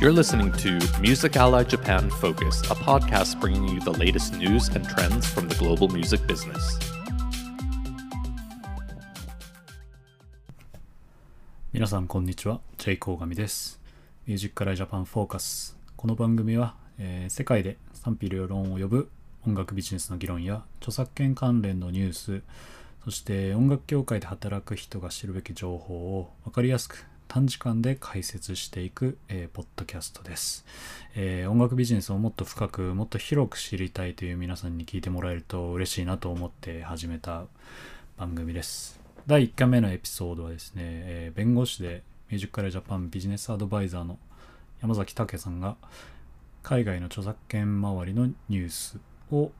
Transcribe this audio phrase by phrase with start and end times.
[0.00, 4.88] You're listening to Music Ally Japan Focus, a podcast bringing you the latest news and
[4.88, 6.78] trends from the global music business.
[11.72, 13.80] 皆さんこんにちは J コーガミです
[14.24, 19.10] ミュージックライジャパンフォーカスこの番組は、えー世界で賛否両論を呼ぶ
[19.44, 22.42] 音楽ビジネスの議論や著作権関連のニュース
[23.02, 30.64] そして音楽業界で働く人が知るべき情報を分かりやすく短時間で解説していく、えーポッドキャストです、
[31.14, 37.44] えー音楽ビジネスをもっと深くもっと広く知りたいという皆さんに聞いてもらえると嬉しいなと思って始めた
[38.16, 38.98] 番組です。
[39.26, 44.18] 第1回目のエピソードはですね、えー弁護士でミュージックライジャパンビジネスアドバイザーの
[44.80, 45.76] 山崎武さんが
[46.62, 48.98] 海外の著作権周りのニュース
[49.30, 49.52] を、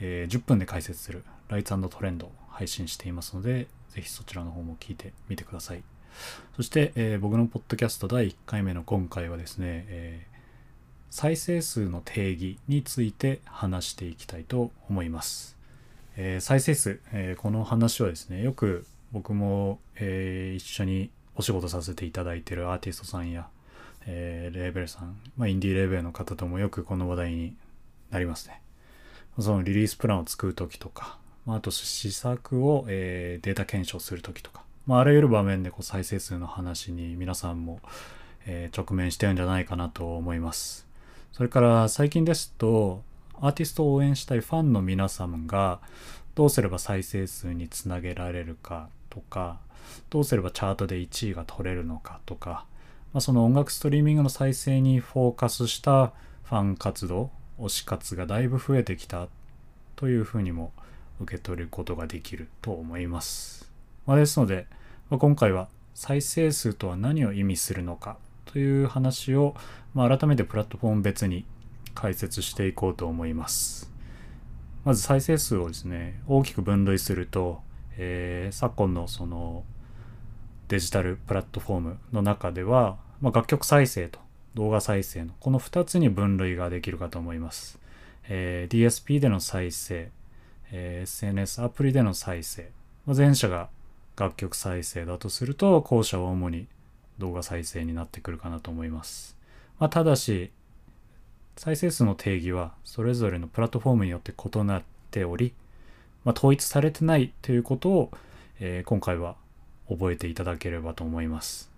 [0.00, 5.82] えー10分で解説するライツトレンドを配信していますのでぜひそちらの方も聞いてみてください。
[6.56, 10.36] そして、えー僕のポッドキャスト第1回目の今回はですね、えー
[11.08, 15.56] 再生数の定義について話していきたいと思います。
[16.16, 23.48] えー再生数、えこの話はですねよく僕も、え一緒にお仕事させていただいてるアーティストさんや、
[24.06, 27.54] えレーベルさん、まあ、インディーレーベルの方ともよくこの話題に
[28.10, 28.60] なりますね。
[29.38, 37.80] そのリリースプランを作る時とか、まあ、と試作を、えデータ検証する時とか、まあ、あらゆる場面でこう再生数の話に皆さんも、
[38.46, 40.86] えー直面してるんじゃないかなと思います。
[41.32, 43.02] それから最近ですと
[43.40, 45.80] アーティストを応援したいファンの皆様が
[46.34, 49.58] どうすれば再生数につなげられるかとか
[50.08, 52.64] どうすればチャートで1位が取れるのかとか、
[53.12, 56.12] まあ、その音楽ストリーミングの再生にフォーカスした
[56.44, 59.28] ファン活動推し活がだいぶ増えてきた
[59.96, 60.72] というふうにも
[61.20, 63.70] 受け取ることができると思います、
[64.06, 64.66] まあ、ですので、
[65.10, 69.54] まあ今回は再生数とは何を意味するのかという話を、
[69.94, 71.44] まあ、改めてプラットフォーム別に
[71.94, 73.92] 解説していこうと思います。
[74.84, 77.60] まず再生数をですね大きく分類すると、
[77.96, 79.64] えー昨今のその
[80.68, 84.20] デジタルプラットフォームの中では、まあ、楽曲再生と
[84.54, 87.78] 動画再生のこの2つに分類ができるかと思います、
[88.28, 90.10] えー DSP での再生、
[90.70, 92.70] えー SNS アプリでの再生、
[93.06, 93.68] まあ前者が
[94.16, 96.66] 楽曲再生だとすると後者は主に
[97.18, 99.36] 動画再生になってくるかなと思います、
[99.78, 100.50] まあ、ただし
[101.56, 105.54] 再生数の定義はそれぞれのプラットフォームによって異なっており、
[106.24, 108.10] まあ、統一されてないということを、
[108.60, 109.36] えー今回は
[109.88, 111.70] 覚えていただければと思います、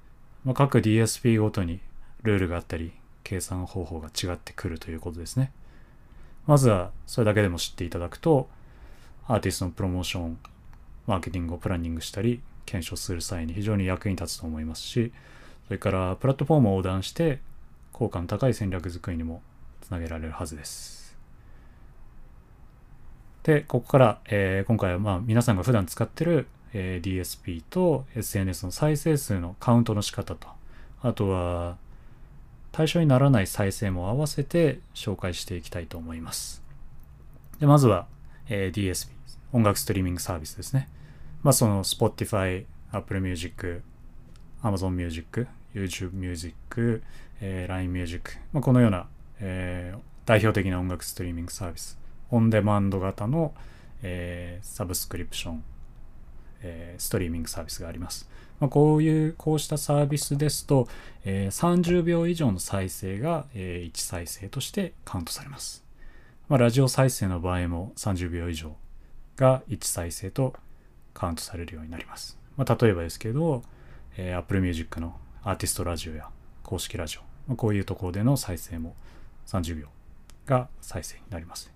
[0.44, 1.80] まあ、各 DSP ごとに
[2.22, 5.52] ルールがあったり計算方法が違ってくるということですね。
[6.46, 8.48] まずはそれだけでも知っていただくと
[9.26, 10.38] アーティストのプロモーション
[11.08, 15.12] マーケティングをプランニングしたり検証する際に非常に役に立つと思いますし
[15.66, 17.40] それからプラットフォームを横断して
[17.92, 19.42] 効果の高い戦略作りにも
[19.80, 21.16] つなげられるはずです。
[23.42, 30.48] で、ここから、えー今回はまあ皆さんが普段使ってる、えー DSP と SNS の再生数のカウントの仕方と、
[31.02, 31.76] あとは
[32.72, 36.62] 対象にならない再生も合わせて紹介していきたいと思います。
[37.58, 38.06] で、まずは、
[38.48, 39.08] えー DSP、
[39.52, 40.88] 音楽ストリーミングサービスですね。
[41.42, 43.82] まあその Spotify、Apple Music、
[44.62, 47.02] Amazon Music、YouTube Music、
[47.40, 49.06] えー LINE Music、まあ、このような、
[49.40, 51.98] えー代表的な音楽ストリーミングサービス、
[52.30, 53.54] オンデマンド型の、
[54.02, 55.64] えーサブスクリプション、
[56.62, 58.28] えーストリーミングサービスがあります。
[58.60, 60.88] まあ、こういう、こうしたサービスですと、
[61.24, 65.84] えー30秒以上の再生が、えー1再生としてカウントされます。
[66.48, 68.74] まあ、ラジオ再生の場合も30秒以上
[69.36, 70.54] が1再生と
[71.18, 72.38] カウントされるようになります。
[72.56, 73.62] まあ、例えばですけど、
[74.16, 76.28] えー Apple Music のアーティストラジオや
[76.62, 78.94] 公式ラジオ、まあこういうところでの再生も
[79.46, 79.88] 30秒
[80.46, 81.72] が再生になります。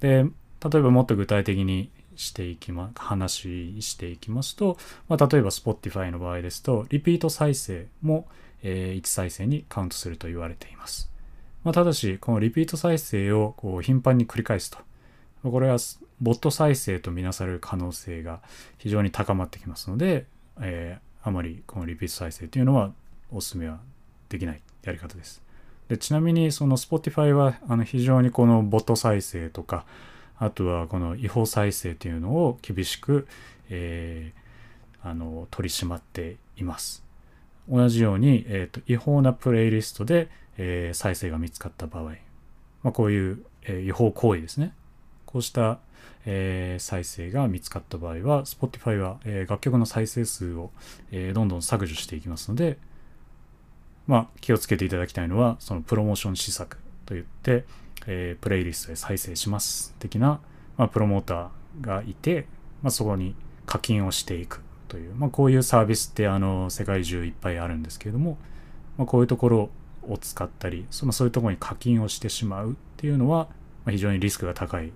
[0.00, 4.78] で、例えばもっと具体的にしていきま、話していきますと、
[5.08, 8.26] まあ、例えば Spotify の場合ですと、リピート再生も、
[8.62, 11.10] え1再生にカウントすると言われています。
[11.62, 14.78] まあ、ただし、このリピート再生をこう頻繁に繰り返すと、
[15.50, 15.78] これは
[16.20, 18.40] ボット再生とみなされる可能性が
[18.78, 20.26] 非常に高まってきますので、
[20.60, 22.92] えーあまりこのリピート再生というのは
[23.32, 23.80] お勧めは
[24.28, 25.42] できないやり方です。
[25.88, 29.84] でちなみにその Spotify はあの非常にこのボット再生とか
[30.38, 33.26] あとはこの違法再生というのを厳しく、
[33.70, 37.04] えーあの取り締まっています。
[37.68, 40.28] 同じように、えーと違法なプレイリストで、
[40.58, 42.04] えー再生が見つかった場合、
[42.84, 44.72] まあ、こういう、えー違法行為ですね。
[45.36, 45.80] こうした、
[46.24, 50.70] えー再生が見つかった場合は Spotify は、えー楽曲の再生数を、
[51.10, 52.78] えーどんどん削除していきますので
[54.06, 57.64] まあ、気をつけていただきたいのは、そのプロモーション施策といって、
[58.06, 60.40] えー、プレイリストで再生します的な、
[60.76, 62.46] まあ、プロモーターがいて、
[62.82, 63.34] まあ、そこに
[63.66, 68.38] 課金をしていくという、まあ、こういうサービスってあの世界中いっぱいあるんですけれども、
[68.96, 69.70] まあ、こういうところ
[70.08, 73.48] を使ったりそのそういうところに課金をしてしまうっていうのは、
[73.84, 74.92] ま、非常にリスクが高い、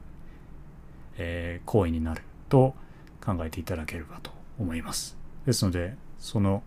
[1.21, 2.75] えー、行為になると
[3.25, 5.17] 考えていただければと思います。
[5.47, 6.63] ですのでその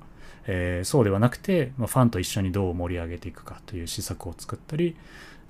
[0.46, 4.96] えー、そうではなくて、まあ、ファンと一緒にどう盛り上げていくかという施策を作ったり、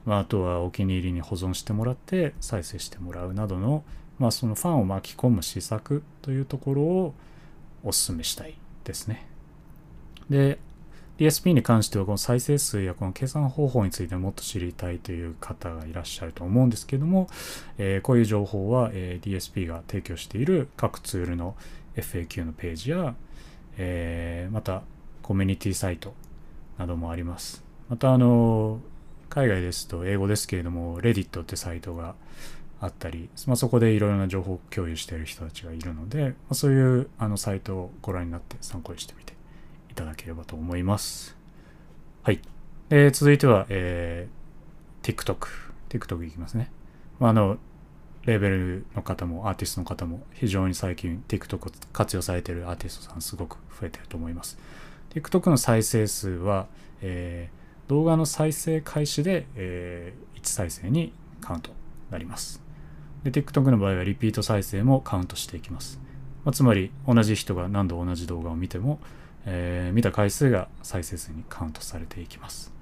[0.05, 3.83] まあ、あとはお気に入りに保存してもらって再生してもらうなどの、
[4.19, 7.13] まあ、そのファンを巻き込む施策というところを
[7.83, 9.25] お勧めしたいですね。
[10.29, 10.59] で、
[11.24, 17.30] DSP に関してはこの再生数やこの計算方法についてもっと知りたいという方がいらっしゃると思うんですけども、
[17.78, 21.56] えー、こういう情報は、えー、DSP が提供している各ツールの
[21.96, 23.16] FAQ のページや、
[23.78, 24.81] えー、また
[25.22, 26.14] コミュニティサイト
[26.78, 27.64] などもあります。
[27.88, 28.81] またあの
[29.30, 32.16] 海外ですと英語ですけれども Reddit ってサイトが
[32.81, 39.34] あったり、まあ、そこでいろいろな情報を共有している人たちがいるので、まあ、そういうあのサイトをご覧になって参考にしてみて
[39.94, 41.38] いただければと思います。
[42.24, 42.42] はい。
[42.90, 45.48] えー、続いては、えー、TikTok。
[45.88, 46.72] TikTok いきますね。
[47.19, 47.60] まあ、あの、
[48.25, 54.57] レーベルの方もアーティストの方も非常に最近 TikTok を活用されているアーティストさんすごく増えてると思います。
[55.12, 56.66] TikTok の再生数は、
[57.01, 61.69] えー、動画の再生開始で、えー、1再生にカウント
[62.10, 62.63] なります。
[63.24, 66.00] で、TikTok の場合はリピート再生もカウントしていきます。
[66.46, 69.00] まあ、つまり同じ人が何度同じ動画を見ても、
[69.45, 72.74] えー、見た回数が再生数にカウントされていきます。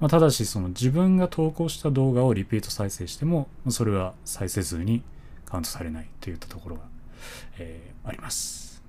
[0.00, 5.02] まあ、ただし、その自分が投稿した動画をリピート再生しても、それは再生数に
[5.44, 6.82] カウントされないといったところが、
[7.58, 8.82] えー、あります。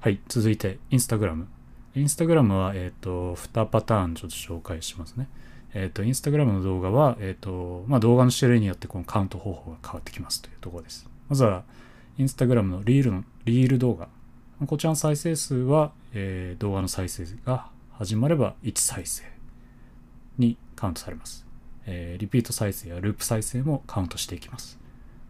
[0.00, 1.48] はい、続いて、インスタグラム。
[1.94, 5.28] インスタグラムは、えっ、ー、と、2パターンちょっと紹介しますね。
[5.72, 11.08] えっ、と、インスタグラムの動画は、えっ、と、まあ、動画の種類によってこのカウント方法が変わってきますというところです。
[11.30, 11.64] まずは、
[12.18, 14.08] インスタグラムのリールの、リール動画。
[14.64, 19.24] こちらの再生数は、えー、動画の再生が始まれば1再生
[20.38, 21.44] にカウントされます。
[21.84, 24.78] えー、リピート再生やループ再生もカウントしていきます。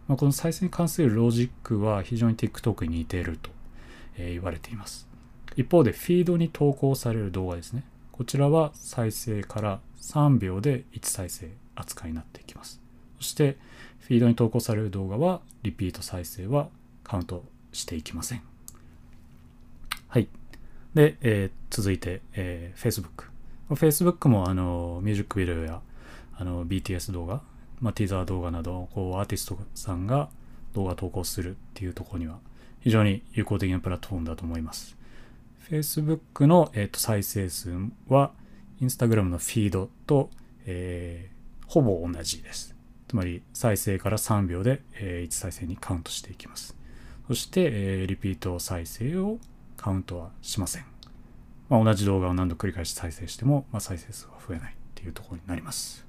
[0.07, 3.49] まあ、この再生に関するロジックは非常に TikTok に似ていると、
[4.15, 5.09] えー、言われています。
[5.57, 7.83] 一方でフィードに投稿される動画ですね。
[8.13, 12.81] こちらは再生から3秒で1再生扱いになっていきます。
[13.17, 13.57] そして
[13.99, 16.69] フィードに投稿される動画はリピート再生は
[17.03, 17.43] カウント
[17.73, 18.56] していきません。
[20.07, 20.27] はい。
[20.93, 23.25] で、えー、続いて、えー、Facebook。
[23.69, 25.81] Facebook もあのミュージックビデオや
[26.37, 27.41] あの BTS 動画、
[27.81, 30.29] まあ、ティザー動画などこうアーティストさんが
[30.73, 32.37] 動画投稿するっていうところには
[32.79, 34.95] 非常に有効的なプラットフォームだと思います。
[35.69, 37.71] Facebook の、えー、と再生数
[38.07, 38.31] は
[38.81, 40.29] Instagram のフィードと、
[40.65, 42.75] えー、ほぼ同じです。
[43.07, 46.75] つまり再生から3秒で、えー、1再生にカウントしていきます。
[47.27, 49.39] そして、えー、リピート再生を
[49.77, 50.85] カウントはしません。
[51.69, 56.05] まあ、同じ動画を何度繰り返し再生しても、まあ、再生数は増えないっていうところになります。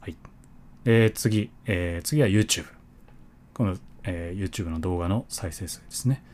[0.00, 0.16] はい。
[0.84, 2.66] えー、次、えー、次は YouTube。
[3.54, 6.24] この、えー、YouTube の動画の再生数ですね。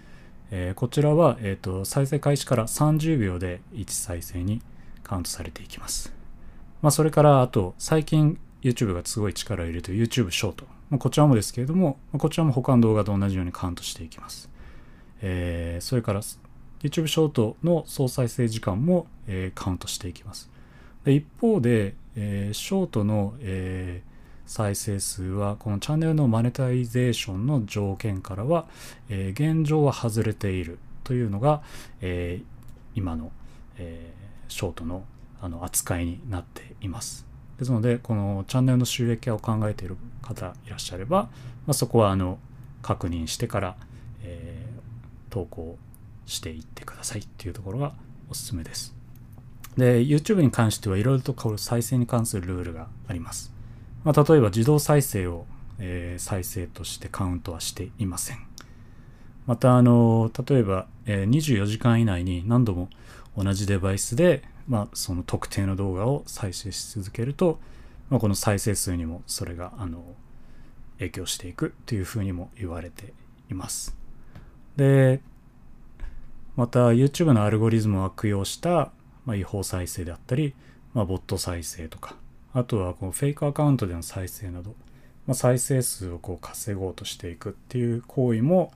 [0.50, 4.62] えー、こちらは、えーと、再生開始から30秒で1再生に
[5.02, 6.14] カウントされていきます。
[6.80, 10.66] まあ、それからあと最近 YouTube がすごい力を入れている YouTube ショート。
[10.90, 14.50] まあ、こちらもですけれども、まあ、こちらも他の動画と同じようにカウントしていきます。
[15.20, 20.50] えー、それから YouTube ショートの総再生時間も、えー、カウントしていきます。
[21.04, 24.02] で一方で、えー、ショートの、え、
[24.46, 28.66] 再生数はこのチャンネルのマネタイゼーションの条件からは、
[29.08, 31.62] え、現状は外れているというのが、
[32.00, 32.40] え、
[32.94, 33.30] 今の、
[33.76, 34.12] え、
[34.48, 35.04] ショートの
[35.40, 37.26] あの扱いになっています。
[37.58, 41.30] ですので、このチャンネルの収益化を考えている方いらっしゃれば、ま
[41.68, 42.38] あ、そこはあの
[42.82, 43.76] 確認してから、
[44.22, 44.67] え、
[45.28, 45.78] 投稿
[46.26, 47.94] していってくださいっていうところが
[48.30, 48.94] おすすめです。
[49.76, 53.52] で、YouTube に関してはいろいろとこ再生に関するルールがあります。
[54.04, 55.46] まあ、例えば自動再生を、
[55.78, 58.38] えー、再生としてカウントはしていません。
[59.46, 62.88] また、あの、例えば、えー、24時間以内に何度も
[63.36, 67.58] 同じデバイスで、まあ、その特定の動画を再生し続けると、
[68.10, 70.04] まあ、この再生数にもそれが、あの、
[70.98, 73.14] 影響していくというふうにも言われて
[73.50, 73.97] います。
[74.78, 75.20] で、
[76.54, 78.92] また YouTube のアルゴリズムを悪用した、
[79.26, 80.54] まあ、違法再生であったり、
[80.94, 82.14] まあ、ボット再生とか、
[82.54, 84.76] あとはこのフェイクアカウントでの再生など、
[85.26, 88.72] まあ、再生数をこう稼ごうとしていくっていう行為も、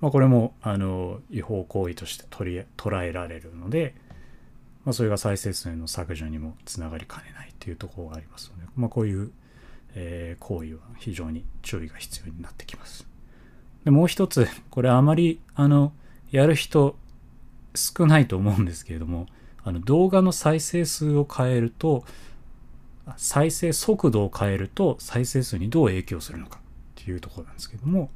[0.00, 3.94] まあ、これもあの違法行為として取り捉えられるので、
[4.84, 9.30] まあ、それが再生数の削除にもつながりかねないというところがありますので、まあ、こういう、
[9.94, 13.07] えー行為は非常に注意が必要になってきます。
[13.88, 15.94] でもう一つ、これあまりあの
[16.30, 16.94] やる人
[17.74, 19.24] 少ないと思うんですけれども、
[19.64, 22.04] あの動画の再生数を変えると、
[23.16, 28.10] 再生速度を変えると再生数にどう影響するのかっていうところなんですけども、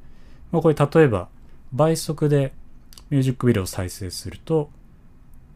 [0.51, 1.31] まあ、これ例えば
[1.73, 2.53] 倍速で
[3.09, 4.69] ミュージックビデオを再生すると、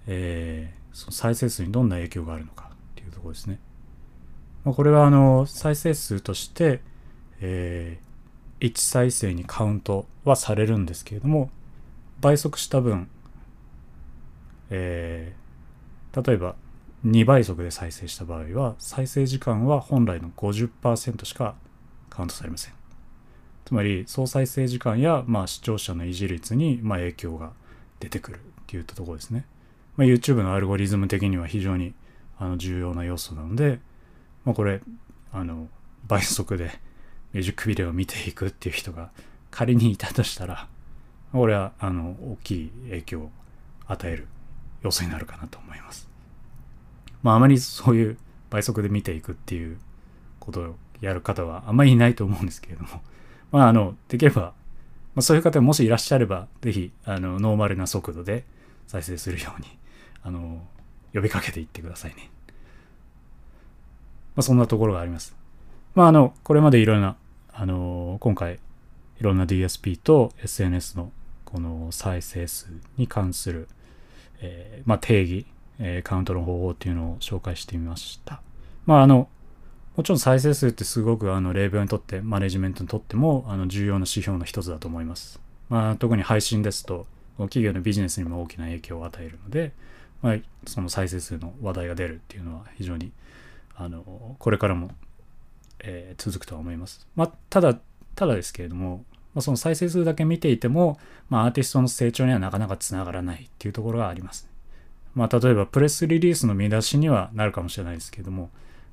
[0.07, 3.59] えーその再生数にどんな影響があるのかっていうところですね。
[4.65, 6.81] まあ、これはあの再生数として、
[7.43, 7.99] え
[8.61, 11.51] 1再生にカウントはされるんですけれども
[12.21, 13.09] 倍速した分、
[14.71, 15.47] えー
[16.17, 16.55] 例えば
[17.05, 21.55] 2倍速で再生した場合は再生時間は本来の50%しか
[22.09, 22.73] カウントされません。
[23.67, 27.53] つまり総再生時間や、まあ、視聴者の維持率に、まあ、影響が
[28.01, 29.45] 出てくるっていうところですね、
[29.97, 31.93] まあ、YouTube のアルゴリズム的には非常に
[32.39, 33.81] あの重要な要素なので、
[34.45, 34.81] まあ、これ
[35.33, 35.67] あの
[36.07, 36.71] 倍速で
[37.33, 39.11] ミュージックビデオを見ていくっていう人が
[39.51, 40.69] 仮にいたとしたら
[41.33, 43.31] これはあの大きい影響を
[43.87, 44.27] 与える
[44.83, 46.09] 要素になるかなと思います。
[47.23, 48.17] まああまりそういう
[48.51, 49.79] 倍速で見ていくっていう
[50.39, 53.03] ことをやる方はあまりいないと思うんですけれども
[53.53, 54.55] まああのできれば、ま
[55.17, 58.45] あ、そういう方もしいらっしゃればぜひあのノーマルな速度で
[58.87, 59.67] 再生するように
[60.23, 60.67] あの
[61.13, 62.31] 呼びかけていってくださいね。
[64.37, 65.35] まあそんなところがあります。
[65.97, 67.17] まああのこれまでいろんな
[67.53, 68.61] あの今回
[69.19, 71.11] いろんな DSP と SNS の
[71.47, 73.67] この再生数に関する、
[74.41, 75.47] えーまあ、定義、
[75.79, 78.43] えーカウントの方法っていうのを紹介してみました。
[78.85, 79.29] まああの
[79.97, 85.41] もちろん再生数ってすごくあのレーベルにとってマネジメントにとってもあの重要な指標の一つだと思います。
[85.71, 87.07] まあ、特に配信ですと
[87.39, 89.73] 企業のビジネスにも大きな影響を与えるので、
[90.21, 90.37] まあ、
[90.67, 93.11] その再生数の話題が出るっていうのは非常に
[93.75, 94.91] あのこれからも、
[95.81, 97.07] えー続くとは思います。
[97.15, 97.79] まあ、ただ
[98.15, 99.05] ただですけれども、
[99.35, 104.49] まあ、その再生数だけ見ていても、まあ、アーティストの成長にはなかなかつながらないっていうところがあります。
[105.15, 108.51] まあ、例えばプレスリリースの見出しにはなるかもしれないですけれども、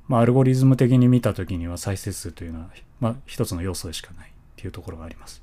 [0.08, 2.68] まあ、アルゴリズム的に見たときには再生数というのは、
[3.00, 5.42] まあ、一つの要素でしかないっていうところがあります。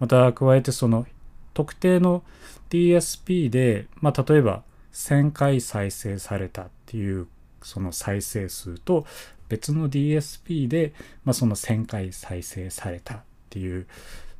[0.00, 1.06] また加えてその
[1.54, 2.22] 特定の
[2.70, 4.62] DSP で、まあ、例えば
[4.92, 7.26] 1000回再生されたっていう
[7.62, 9.06] その再生数と
[9.48, 10.92] 別の DSP で、
[11.24, 13.86] まあ、その1000回再生されたっていう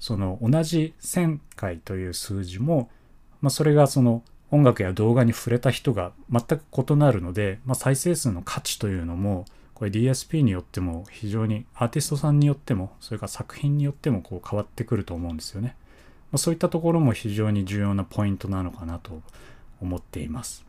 [0.00, 2.90] その同じ1000回という数字も、
[3.40, 6.62] まあ、それがその音楽や動画に触れた人が全く
[6.92, 15.76] 異なるので、まあ、再生数の価値というのもこれ DSP によっても非常にアーティストさんによってもそれから作品によってもこう変わってくると思うんですよね。
[16.32, 19.22] まあ、そういったところも非常に重要なポイントなのかなと
[19.80, 20.64] 思っています。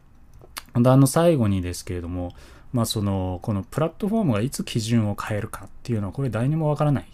[0.75, 2.33] であの最後にですけれども、
[2.71, 7.07] まあ、そのこのプラットフォームがいつ基準を変えるかっていうのはこれ誰にもわからない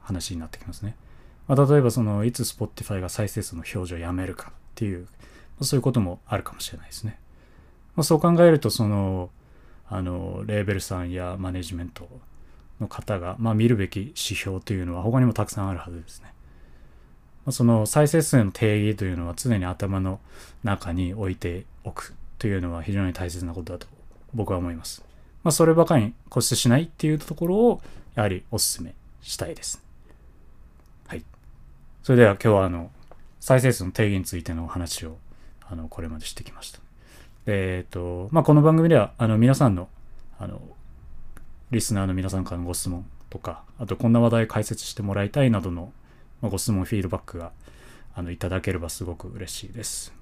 [0.00, 0.96] 話になってきますね。
[1.46, 5.06] まあ、例えばそのいつ Spotify が再生数の表示をやめるかっていう、ま
[5.60, 7.18] あそういうこともあるかもしれないですね。
[7.96, 9.30] まあ、そう考えるとその
[9.88, 12.06] あのレーベルさんやマネジメント
[12.80, 16.32] の方が、まあ、見るべき指標というのは他にもたくさんあるはずですね。
[17.46, 20.20] まあその再生数の定義というのは常に頭の
[20.62, 23.86] 中に置いておくというのは非常に大切なことだと
[24.34, 25.04] 僕は思います。
[25.42, 27.80] まあ、そればかりに固執しないっていうところを
[28.14, 29.82] やはりお勧めしたいです。
[31.06, 31.24] はい。
[32.02, 32.90] それでは今日はあの
[33.40, 35.16] 再生数の定義についてのお話を
[35.70, 36.80] あのこれまでしてきました。
[37.46, 39.88] えっ、と、まあ、この番組ではあの皆さんの
[40.38, 40.60] あの
[41.70, 45.92] リスナーの皆さんからのご質問とか、あとこんな話題解説してもらいたいなどの、
[46.40, 47.52] まあ、ご質問、フィードバックが
[48.14, 50.12] あのいただければすごく嬉しいです。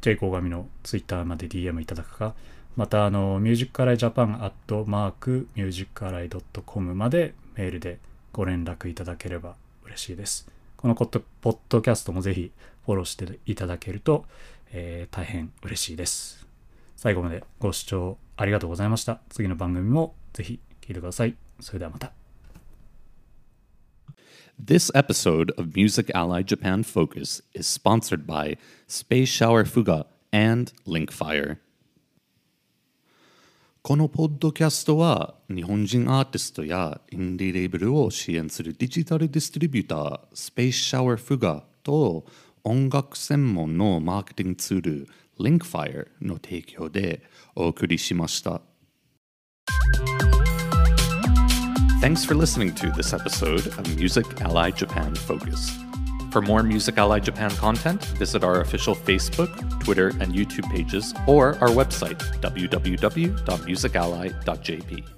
[0.00, 2.34] J コーガミの Twitter まで DM いただくか、
[2.76, 7.98] またあの、ミュージックアライジャパンアットマークミュージックアライドットコムまでメールで
[8.32, 9.56] ご連絡いただければ
[9.86, 10.46] 嬉しいです。
[10.76, 12.52] このポッドポッドキャストもぜひ
[12.84, 14.26] フォローしていただけると、
[14.72, 16.46] えー大変嬉しいです。
[16.96, 19.20] 最後までご視聴ありがとうございました。
[19.30, 21.34] 次の番組もぜひ聞いてください。
[21.60, 22.12] それではまた。
[24.62, 31.65] This episode of Music Ally Japan Focus is sponsored by Space Shower Fuga and Linkfire.
[33.86, 42.26] このポッドキャストは日本人アーティストやインディーレーベルを支援するデジタルディストリビュータースペースシャワーフガと
[42.64, 47.22] 音楽専門のマーケティングツール Linkfire の提供で
[47.54, 48.60] お送りしました。
[52.00, 55.95] Thanks for listening to this episode of Music Ally Japan Focus.
[56.36, 59.48] For more Music Ally Japan content, visit our official Facebook,
[59.82, 65.15] Twitter, and YouTube pages or our website, www.musically.jp.